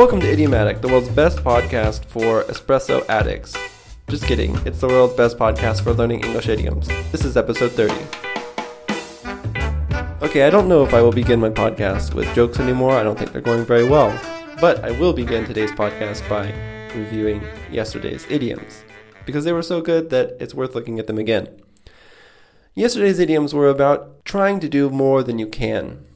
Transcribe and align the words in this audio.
Welcome 0.00 0.20
to 0.20 0.32
Idiomatic, 0.32 0.80
the 0.80 0.88
world's 0.88 1.10
best 1.10 1.40
podcast 1.40 2.06
for 2.06 2.44
espresso 2.44 3.06
addicts. 3.10 3.54
Just 4.08 4.24
kidding, 4.24 4.56
it's 4.64 4.80
the 4.80 4.88
world's 4.88 5.12
best 5.12 5.36
podcast 5.36 5.84
for 5.84 5.92
learning 5.92 6.24
English 6.24 6.48
idioms. 6.48 6.88
This 7.12 7.22
is 7.22 7.36
episode 7.36 7.72
30. 7.72 7.92
Okay, 10.24 10.44
I 10.44 10.48
don't 10.48 10.68
know 10.68 10.82
if 10.82 10.94
I 10.94 11.02
will 11.02 11.12
begin 11.12 11.38
my 11.38 11.50
podcast 11.50 12.14
with 12.14 12.34
jokes 12.34 12.58
anymore. 12.58 12.92
I 12.92 13.02
don't 13.02 13.18
think 13.18 13.32
they're 13.32 13.42
going 13.42 13.66
very 13.66 13.84
well. 13.84 14.18
But 14.58 14.82
I 14.82 14.92
will 14.92 15.12
begin 15.12 15.44
today's 15.44 15.70
podcast 15.70 16.26
by 16.30 16.50
reviewing 16.98 17.44
yesterday's 17.70 18.26
idioms 18.30 18.82
because 19.26 19.44
they 19.44 19.52
were 19.52 19.60
so 19.60 19.82
good 19.82 20.08
that 20.08 20.34
it's 20.40 20.54
worth 20.54 20.74
looking 20.74 20.98
at 20.98 21.08
them 21.08 21.18
again. 21.18 21.46
Yesterday's 22.74 23.18
idioms 23.18 23.52
were 23.52 23.68
about 23.68 24.24
trying 24.24 24.60
to 24.60 24.68
do 24.70 24.88
more 24.88 25.22
than 25.22 25.38
you 25.38 25.46
can. 25.46 26.06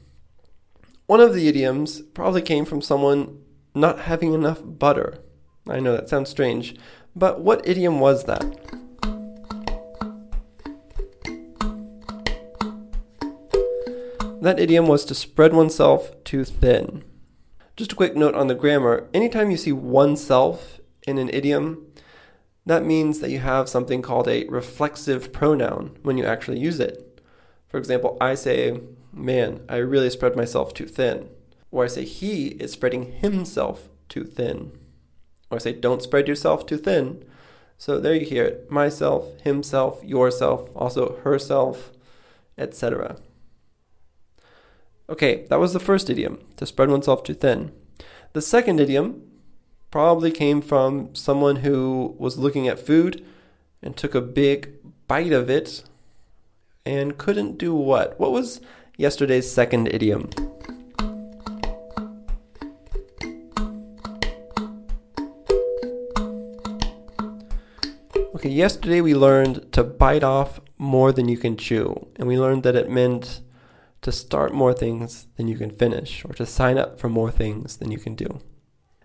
One 1.05 1.19
of 1.19 1.35
the 1.35 1.47
idioms 1.47 2.01
probably 2.01 2.41
came 2.41 2.65
from 2.65 2.81
someone 2.81 3.44
not 3.75 3.99
having 3.99 4.33
enough 4.33 4.61
butter. 4.63 5.19
I 5.67 5.79
know 5.79 5.91
that 5.91 6.09
sounds 6.09 6.29
strange, 6.29 6.75
but 7.15 7.41
what 7.41 7.67
idiom 7.67 7.99
was 7.99 8.23
that? 8.23 8.43
That 14.41 14.59
idiom 14.59 14.87
was 14.87 15.05
to 15.05 15.15
spread 15.15 15.53
oneself 15.53 16.23
too 16.23 16.45
thin. 16.45 17.03
Just 17.75 17.93
a 17.93 17.95
quick 17.95 18.15
note 18.15 18.35
on 18.35 18.47
the 18.47 18.55
grammar 18.55 19.09
anytime 19.13 19.51
you 19.51 19.57
see 19.57 19.71
oneself 19.71 20.79
in 21.07 21.17
an 21.17 21.29
idiom, 21.29 21.87
that 22.65 22.85
means 22.85 23.19
that 23.19 23.31
you 23.31 23.39
have 23.39 23.67
something 23.67 24.01
called 24.01 24.27
a 24.27 24.45
reflexive 24.47 25.33
pronoun 25.33 25.97
when 26.03 26.17
you 26.17 26.25
actually 26.25 26.59
use 26.59 26.79
it. 26.79 27.21
For 27.67 27.77
example, 27.77 28.17
I 28.21 28.35
say, 28.35 28.79
Man, 29.11 29.61
I 29.67 29.77
really 29.77 30.09
spread 30.09 30.35
myself 30.35 30.73
too 30.73 30.87
thin. 30.87 31.29
Or 31.75 31.83
I 31.83 31.87
say, 31.87 32.05
He 32.05 32.47
is 32.47 32.71
spreading 32.71 33.11
himself 33.11 33.89
too 34.07 34.23
thin. 34.23 34.71
Or 35.51 35.57
I 35.57 35.59
say, 35.59 35.73
Don't 35.73 36.01
spread 36.01 36.25
yourself 36.25 36.65
too 36.65 36.77
thin. 36.77 37.21
So 37.77 37.99
there 37.99 38.15
you 38.15 38.25
hear 38.25 38.45
it 38.45 38.71
myself, 38.71 39.37
himself, 39.41 40.01
yourself, 40.01 40.69
also 40.73 41.17
herself, 41.25 41.91
etc. 42.57 43.17
Okay, 45.09 45.45
that 45.49 45.59
was 45.59 45.73
the 45.73 45.81
first 45.81 46.09
idiom, 46.09 46.39
to 46.55 46.65
spread 46.65 46.89
oneself 46.89 47.23
too 47.23 47.33
thin. 47.33 47.73
The 48.31 48.41
second 48.41 48.79
idiom 48.79 49.23
probably 49.91 50.31
came 50.31 50.61
from 50.61 51.13
someone 51.13 51.57
who 51.57 52.15
was 52.17 52.37
looking 52.37 52.69
at 52.69 52.79
food 52.79 53.21
and 53.81 53.97
took 53.97 54.15
a 54.15 54.21
big 54.21 54.75
bite 55.09 55.33
of 55.33 55.49
it 55.49 55.83
and 56.85 57.17
couldn't 57.17 57.57
do 57.57 57.75
what? 57.75 58.17
What 58.17 58.31
was 58.31 58.61
yesterday's 58.95 59.51
second 59.51 59.89
idiom? 59.89 60.29
Okay, 68.35 68.49
yesterday 68.49 68.99
we 68.99 69.15
learned 69.15 69.71
to 69.71 69.81
bite 69.81 70.21
off 70.21 70.59
more 70.77 71.13
than 71.13 71.29
you 71.29 71.37
can 71.37 71.55
chew, 71.55 72.09
and 72.17 72.27
we 72.27 72.37
learned 72.37 72.63
that 72.63 72.75
it 72.75 72.89
meant 72.89 73.39
to 74.01 74.11
start 74.11 74.53
more 74.53 74.73
things 74.73 75.27
than 75.37 75.47
you 75.47 75.57
can 75.57 75.71
finish, 75.71 76.25
or 76.25 76.33
to 76.33 76.45
sign 76.45 76.77
up 76.77 76.99
for 76.99 77.07
more 77.07 77.31
things 77.31 77.77
than 77.77 77.91
you 77.91 77.97
can 77.97 78.13
do. 78.13 78.41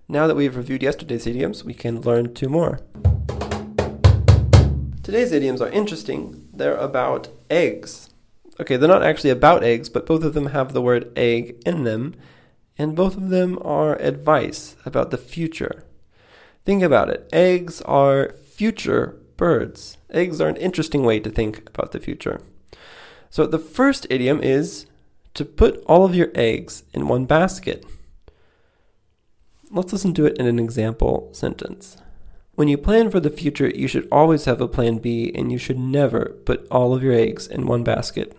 Now 0.09 0.27
that 0.27 0.35
we've 0.35 0.57
reviewed 0.57 0.83
yesterday's 0.83 1.29
idioms, 1.29 1.63
we 1.63 1.75
can 1.75 2.01
learn 2.01 2.35
two 2.35 2.49
more. 2.49 2.81
Today's 5.05 5.31
idioms 5.31 5.61
are 5.61 5.69
interesting. 5.69 6.49
They're 6.53 6.77
about 6.77 7.29
eggs. 7.49 8.11
Okay, 8.59 8.77
they're 8.77 8.89
not 8.89 9.05
actually 9.05 9.31
about 9.31 9.63
eggs, 9.63 9.89
but 9.89 10.07
both 10.07 10.25
of 10.25 10.35
them 10.35 10.47
have 10.47 10.73
the 10.73 10.83
word 10.83 11.13
egg 11.15 11.63
in 11.65 11.85
them, 11.85 12.17
and 12.77 12.97
both 12.97 13.17
of 13.17 13.29
them 13.29 13.61
are 13.63 13.95
advice 14.03 14.75
about 14.85 15.13
the 15.13 15.19
future. 15.19 15.85
Think 16.65 16.83
about 16.83 17.11
it. 17.11 17.29
Eggs 17.33 17.81
are 17.83 18.35
future 18.61 19.17
birds. 19.39 19.97
Eggs 20.11 20.39
are 20.39 20.51
an 20.51 20.57
interesting 20.57 21.03
way 21.03 21.19
to 21.19 21.31
think 21.31 21.67
about 21.71 21.93
the 21.93 21.99
future. 21.99 22.43
So 23.31 23.47
the 23.47 23.59
first 23.59 24.07
idiom 24.11 24.43
is 24.43 24.85
to 25.33 25.47
put 25.47 25.83
all 25.87 26.05
of 26.05 26.15
your 26.15 26.29
eggs 26.35 26.83
in 26.93 27.09
one 27.09 27.25
basket. 27.25 27.87
Let's 29.71 29.95
listen 29.95 30.13
to 30.13 30.27
it 30.27 30.37
in 30.37 30.45
an 30.45 30.59
example 30.59 31.31
sentence. 31.33 31.97
When 32.55 32.69
you 32.69 32.77
plan 32.77 33.11
for 33.11 33.19
the 33.19 33.31
future, 33.31 33.71
you 33.71 33.89
should 33.89 34.07
always 34.13 34.45
have 34.45 34.61
a 34.61 34.69
plan 34.69 34.99
B 34.99 35.33
and 35.35 35.51
you 35.51 35.57
should 35.57 35.79
never 35.79 36.37
put 36.45 36.69
all 36.71 36.93
of 36.93 37.03
your 37.03 37.15
eggs 37.15 37.47
in 37.47 37.67
one 37.67 37.83
basket. 37.83 38.37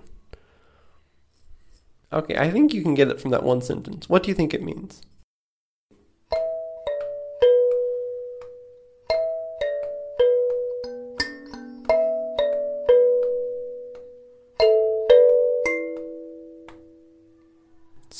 Okay, 2.13 2.37
I 2.37 2.51
think 2.51 2.75
you 2.75 2.83
can 2.83 2.93
get 2.93 3.07
it 3.07 3.19
from 3.19 3.31
that 3.31 3.41
one 3.41 3.61
sentence. 3.61 4.07
What 4.07 4.21
do 4.21 4.29
you 4.29 4.35
think 4.35 4.53
it 4.53 4.61
means? 4.61 5.01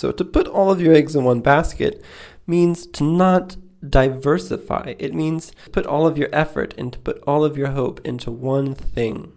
So 0.02 0.12
to 0.12 0.26
put 0.26 0.48
all 0.48 0.72
of 0.72 0.82
your 0.82 0.96
eggs 0.96 1.16
in 1.16 1.24
one 1.26 1.42
basket 1.42 2.04
means 2.48 2.88
to 2.88 3.04
not 3.04 3.58
diversify. 3.88 4.96
It 4.98 5.14
means 5.14 5.52
put 5.72 5.86
all 5.86 6.08
of 6.08 6.18
your 6.18 6.30
effort 6.34 6.74
and 6.76 6.92
to 6.92 6.98
put 6.98 7.24
all 7.28 7.46
of 7.46 7.56
your 7.56 7.68
hope 7.68 8.02
into 8.04 8.32
one 8.32 8.74
thing. 8.74 9.32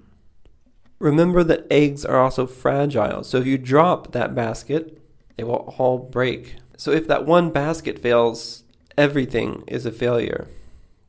Remember 0.99 1.45
that 1.45 1.67
eggs 1.71 2.03
are 2.07 2.19
also 2.19 2.47
fragile. 2.47 3.25
So 3.25 3.37
if 3.37 3.47
you 3.47 3.59
drop 3.59 4.13
that 4.13 4.35
basket, 4.35 5.03
they 5.37 5.45
will 5.45 5.75
all 5.77 5.99
break. 5.99 6.57
So 6.79 6.93
if 6.93 7.07
that 7.09 7.27
one 7.27 7.51
basket 7.51 7.99
fails, 7.99 8.65
everything 8.97 9.65
is 9.67 9.85
a 9.85 9.93
failure. 9.93 10.49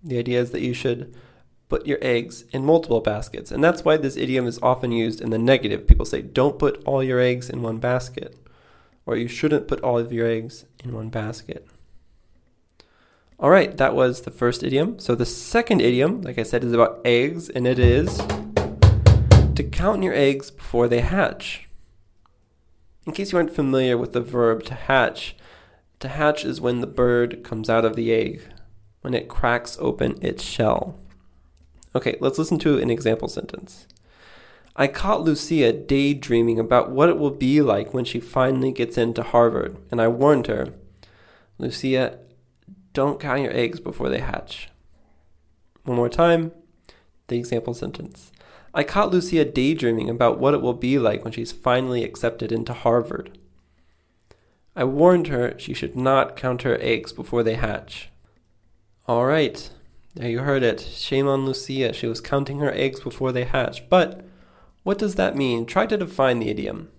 The 0.03 0.19
idea 0.19 0.41
is 0.41 0.51
that 0.51 0.63
you 0.63 0.73
should 0.73 1.15
put 1.69 1.87
your 1.87 1.99
eggs 2.01 2.43
in 2.51 2.65
multiple 2.65 2.99
baskets. 2.99 3.53
And 3.53 3.63
that's 3.63 3.85
why 3.85 3.95
this 3.95 4.17
idiom 4.17 4.47
is 4.47 4.59
often 4.61 4.91
used 4.91 5.21
in 5.21 5.29
the 5.29 5.37
negative. 5.37 5.87
People 5.87 6.05
say, 6.05 6.21
don't 6.21 6.59
put 6.59 6.83
all 6.83 7.01
your 7.01 7.21
eggs 7.21 7.49
in 7.49 7.61
one 7.61 7.77
basket 7.77 8.37
or 9.05 9.15
you 9.15 9.27
shouldn't 9.27 9.67
put 9.67 9.81
all 9.81 9.97
of 9.97 10.11
your 10.11 10.27
eggs 10.27 10.65
in 10.83 10.93
one 10.93 11.09
basket. 11.09 11.67
All 13.37 13.49
right, 13.49 13.75
that 13.77 13.93
was 13.93 14.21
the 14.21 14.31
first 14.31 14.63
idiom. 14.63 14.97
So 14.99 15.13
the 15.13 15.25
second 15.25 15.81
idiom, 15.81 16.21
like 16.21 16.39
I 16.39 16.43
said, 16.43 16.63
is 16.63 16.71
about 16.71 17.01
eggs, 17.03 17.49
and 17.49 17.67
it 17.67 17.79
is 17.79 18.17
to 19.55 19.63
count 19.71 20.03
your 20.03 20.13
eggs 20.13 20.51
before 20.51 20.87
they 20.87 21.01
hatch. 21.01 21.67
In 23.05 23.11
case 23.11 23.31
you 23.31 23.37
aren't 23.37 23.55
familiar 23.55 23.97
with 23.97 24.13
the 24.13 24.21
verb 24.21 24.63
to 24.63 24.73
hatch, 24.73 25.35
to 25.99 26.07
hatch 26.07 26.43
is 26.43 26.61
when 26.61 26.81
the 26.81 26.87
bird 26.87 27.43
comes 27.43 27.69
out 27.69 27.85
of 27.85 27.95
the 27.95 28.11
egg, 28.13 28.41
when 29.01 29.13
it 29.13 29.27
cracks 29.27 29.77
open 29.79 30.17
its 30.21 30.43
shell. 30.43 30.97
Okay, 31.93 32.17
let's 32.19 32.39
listen 32.39 32.57
to 32.59 32.77
an 32.79 32.89
example 32.89 33.27
sentence. 33.27 33.85
I 34.75 34.87
caught 34.87 35.21
Lucia 35.21 35.71
daydreaming 35.71 36.59
about 36.59 36.91
what 36.91 37.07
it 37.09 37.17
will 37.17 37.31
be 37.31 37.61
like 37.61 37.93
when 37.93 38.03
she 38.03 38.19
finally 38.19 38.71
gets 38.71 38.97
into 38.97 39.23
Harvard, 39.23 39.77
and 39.89 40.01
I 40.01 40.09
warned 40.09 40.47
her, 40.47 40.73
Lucia, 41.57 42.19
don't 42.91 43.19
count 43.19 43.41
your 43.41 43.55
eggs 43.55 43.79
before 43.79 44.09
they 44.09 44.19
hatch. 44.19 44.69
One 45.83 45.95
more 45.95 46.09
time, 46.09 46.51
the 47.27 47.37
example 47.37 47.73
sentence. 47.73 48.31
I 48.73 48.83
caught 48.83 49.11
Lucia 49.11 49.45
daydreaming 49.45 50.09
about 50.09 50.39
what 50.39 50.53
it 50.53 50.61
will 50.61 50.73
be 50.73 50.99
like 50.99 51.23
when 51.23 51.31
she's 51.31 51.53
finally 51.53 52.03
accepted 52.03 52.51
into 52.51 52.73
Harvard. 52.73 53.37
I 54.75 54.83
warned 54.83 55.27
her 55.27 55.57
she 55.57 55.73
should 55.73 55.95
not 55.95 56.35
count 56.35 56.63
her 56.63 56.77
eggs 56.81 57.13
before 57.13 57.43
they 57.43 57.55
hatch. 57.55 58.09
All 59.07 59.25
right, 59.25 59.69
there 60.15 60.29
you 60.29 60.39
heard 60.39 60.63
it. 60.63 60.81
Shame 60.81 61.27
on 61.29 61.45
Lucia. 61.45 61.93
She 61.93 62.07
was 62.07 62.19
counting 62.19 62.59
her 62.59 62.73
eggs 62.73 62.99
before 62.99 63.31
they 63.31 63.45
hatched. 63.45 63.89
But 63.89 64.25
what 64.85 64.99
does 64.99 65.15
that 65.15 65.35
mean? 65.35 65.65
Try 65.65 65.87
to 65.87 65.97
define 65.97 66.37
the 66.37 66.47
idiom. 66.47 66.89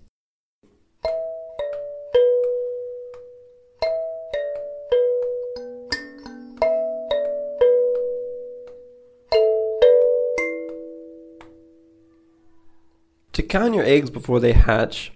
To 13.33 13.43
count 13.43 13.75
your 13.75 13.85
eggs 13.85 14.11
before 14.11 14.41
they 14.41 14.53
hatch 14.53 15.13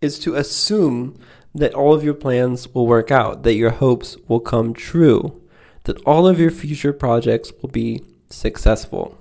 is 0.00 0.18
to 0.20 0.34
assume 0.34 1.18
that 1.54 1.74
all 1.74 1.92
of 1.92 2.02
your 2.02 2.14
plans 2.14 2.72
will 2.72 2.86
work 2.86 3.10
out, 3.10 3.42
that 3.42 3.54
your 3.54 3.70
hopes 3.70 4.16
will 4.28 4.40
come 4.40 4.72
true, 4.72 5.42
that 5.82 6.00
all 6.06 6.26
of 6.26 6.40
your 6.40 6.50
future 6.50 6.94
projects 6.94 7.52
will 7.60 7.68
be 7.68 8.02
successful 8.30 9.18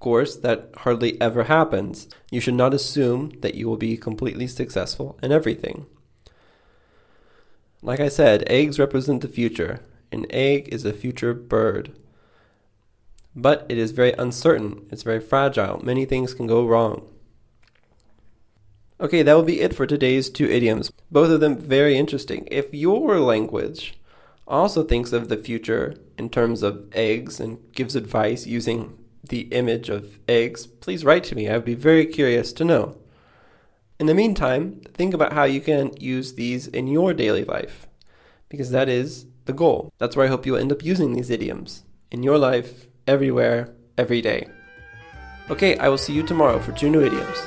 course, 0.00 0.36
that 0.36 0.70
hardly 0.78 1.20
ever 1.20 1.44
happens. 1.44 2.08
You 2.30 2.40
should 2.40 2.54
not 2.54 2.74
assume 2.74 3.32
that 3.40 3.54
you 3.54 3.68
will 3.68 3.76
be 3.76 3.96
completely 3.96 4.46
successful 4.46 5.18
in 5.22 5.30
everything. 5.30 5.86
Like 7.82 8.00
I 8.00 8.08
said, 8.08 8.44
eggs 8.46 8.78
represent 8.78 9.22
the 9.22 9.28
future. 9.28 9.80
An 10.12 10.26
egg 10.30 10.68
is 10.72 10.84
a 10.84 10.92
future 10.92 11.32
bird. 11.32 11.92
But 13.34 13.64
it 13.68 13.78
is 13.78 13.92
very 13.92 14.12
uncertain, 14.14 14.86
it's 14.90 15.04
very 15.04 15.20
fragile. 15.20 15.80
Many 15.84 16.04
things 16.04 16.34
can 16.34 16.46
go 16.46 16.66
wrong. 16.66 17.06
Okay, 19.00 19.22
that 19.22 19.34
will 19.34 19.44
be 19.44 19.60
it 19.60 19.74
for 19.74 19.86
today's 19.86 20.28
two 20.28 20.46
idioms. 20.46 20.92
Both 21.10 21.30
of 21.30 21.40
them 21.40 21.56
very 21.56 21.96
interesting. 21.96 22.46
If 22.50 22.74
your 22.74 23.18
language 23.18 23.94
also 24.46 24.82
thinks 24.82 25.12
of 25.12 25.28
the 25.28 25.38
future 25.38 25.94
in 26.18 26.28
terms 26.28 26.62
of 26.62 26.86
eggs 26.92 27.40
and 27.40 27.60
gives 27.72 27.96
advice 27.96 28.46
using 28.46 28.98
the 29.22 29.42
image 29.52 29.88
of 29.88 30.18
eggs, 30.28 30.66
please 30.66 31.04
write 31.04 31.24
to 31.24 31.34
me. 31.34 31.48
I 31.48 31.56
would 31.56 31.64
be 31.64 31.74
very 31.74 32.06
curious 32.06 32.52
to 32.54 32.64
know. 32.64 32.96
In 33.98 34.06
the 34.06 34.14
meantime, 34.14 34.80
think 34.94 35.12
about 35.12 35.34
how 35.34 35.44
you 35.44 35.60
can 35.60 35.92
use 36.00 36.34
these 36.34 36.66
in 36.66 36.86
your 36.86 37.12
daily 37.12 37.44
life, 37.44 37.86
because 38.48 38.70
that 38.70 38.88
is 38.88 39.26
the 39.44 39.52
goal. 39.52 39.92
That's 39.98 40.16
where 40.16 40.26
I 40.26 40.30
hope 40.30 40.46
you'll 40.46 40.56
end 40.56 40.72
up 40.72 40.84
using 40.84 41.12
these 41.12 41.30
idioms 41.30 41.84
in 42.10 42.22
your 42.22 42.38
life, 42.38 42.86
everywhere, 43.06 43.74
every 43.98 44.22
day. 44.22 44.48
Okay, 45.50 45.76
I 45.76 45.88
will 45.88 45.98
see 45.98 46.12
you 46.12 46.22
tomorrow 46.22 46.58
for 46.60 46.72
two 46.72 46.88
new 46.88 47.02
idioms. 47.02 47.38